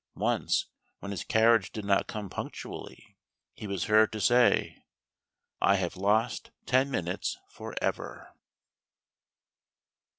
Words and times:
Once, 0.15 0.65
when 0.97 1.11
his 1.11 1.23
carriage 1.23 1.71
did 1.71 1.85
not 1.85 2.07
come 2.07 2.27
punctually, 2.27 3.19
he 3.53 3.67
was 3.67 3.83
heard 3.83 4.11
to 4.11 4.19
say: 4.19 4.83
"I 5.61 5.75
have 5.75 5.95
lost 5.95 6.49
ten 6.65 6.89
minutes 6.89 7.37
for 7.47 7.75
ever." 7.83 8.33